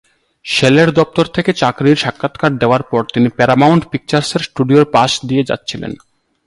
শেলের 0.45 0.89
দপ্তর 0.91 1.25
থেকে 1.25 1.51
চাকরির 1.53 1.97
সাক্ষাৎকার 1.97 2.51
দেওয়ার 2.57 2.83
পর 2.83 3.01
তিনি 3.13 3.27
প্যারামাউন্ট 3.29 3.83
পিকচার্সের 3.91 4.41
স্টুডিওর 4.41 4.85
পাশ 4.91 5.11
দিয়ে 5.25 5.43
যাচ্ছিলেন। 5.43 5.91